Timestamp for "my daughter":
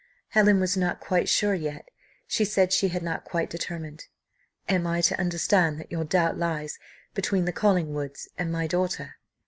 8.51-9.17